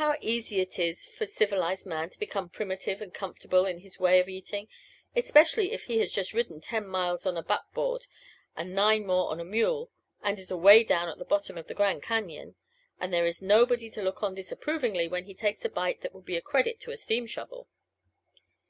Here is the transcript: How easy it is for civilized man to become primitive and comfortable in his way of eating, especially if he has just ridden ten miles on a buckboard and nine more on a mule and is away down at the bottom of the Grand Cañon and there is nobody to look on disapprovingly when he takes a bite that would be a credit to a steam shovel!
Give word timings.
How 0.00 0.16
easy 0.22 0.60
it 0.62 0.78
is 0.78 1.04
for 1.04 1.26
civilized 1.26 1.84
man 1.84 2.08
to 2.08 2.18
become 2.18 2.48
primitive 2.48 3.02
and 3.02 3.12
comfortable 3.12 3.66
in 3.66 3.80
his 3.80 4.00
way 4.00 4.18
of 4.18 4.26
eating, 4.26 4.68
especially 5.14 5.72
if 5.72 5.84
he 5.84 5.98
has 5.98 6.14
just 6.14 6.32
ridden 6.32 6.62
ten 6.62 6.86
miles 6.86 7.26
on 7.26 7.36
a 7.36 7.42
buckboard 7.42 8.06
and 8.56 8.74
nine 8.74 9.04
more 9.04 9.30
on 9.30 9.38
a 9.38 9.44
mule 9.44 9.90
and 10.22 10.38
is 10.38 10.50
away 10.50 10.82
down 10.82 11.10
at 11.10 11.18
the 11.18 11.26
bottom 11.26 11.58
of 11.58 11.66
the 11.66 11.74
Grand 11.74 12.02
Cañon 12.02 12.54
and 12.98 13.12
there 13.12 13.26
is 13.26 13.42
nobody 13.42 13.90
to 13.90 14.00
look 14.00 14.22
on 14.22 14.34
disapprovingly 14.34 15.08
when 15.08 15.24
he 15.24 15.34
takes 15.34 15.62
a 15.62 15.68
bite 15.68 16.00
that 16.00 16.14
would 16.14 16.24
be 16.24 16.38
a 16.38 16.40
credit 16.40 16.80
to 16.80 16.90
a 16.90 16.96
steam 16.96 17.26
shovel! 17.26 17.68